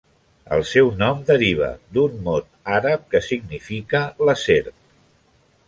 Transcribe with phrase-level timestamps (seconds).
[0.55, 1.67] El seu nom deriva
[1.97, 4.75] d'un mot àrab que significa la Serp.